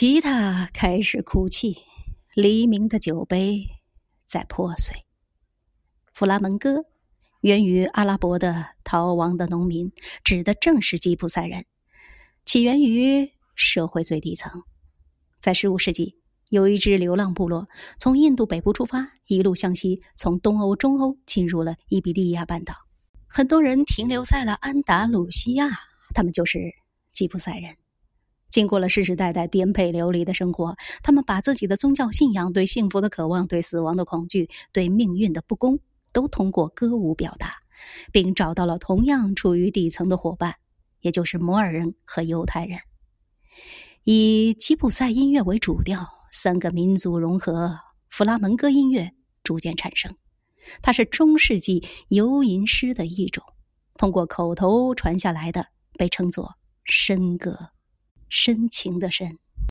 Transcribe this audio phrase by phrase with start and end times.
[0.00, 1.76] 吉他开始哭泣，
[2.34, 3.66] 黎明的酒杯
[4.24, 5.04] 在破碎。
[6.10, 6.86] 弗拉门戈
[7.42, 9.92] 源于阿拉伯的逃亡的农民，
[10.24, 11.66] 指的正是吉普赛人，
[12.46, 14.62] 起源于社会最底层。
[15.38, 16.16] 在十五世纪，
[16.48, 22.74] 有一支流浪部落从印度北部出发，一路向西，从东欧、中欧进入了伊比利亚半岛。
[23.26, 25.68] 很多人停留在了安达鲁西亚，
[26.14, 26.72] 他们就是
[27.12, 27.76] 吉普赛人。
[28.50, 35.78] 经过了世世代代颠沛流离的生活，他们把自己的宗教信仰、对幸福的渴望、对死亡的恐惧、对命运的不公，
[36.12, 37.54] 都通过歌舞表达，
[38.12, 40.56] 并找到了同样处于底层的伙伴，
[41.00, 42.80] 也就是摩尔人和犹太人。
[44.04, 49.12] 以吉普赛音乐为主调，三个民族融合，弗拉门戈音乐
[49.44, 50.16] 逐渐产生。
[50.82, 53.44] 它是中世纪游吟诗的一种，
[53.96, 55.66] 通过口头传下来的，
[55.98, 57.70] 被称作笙歌。
[58.30, 59.38] 深情的深。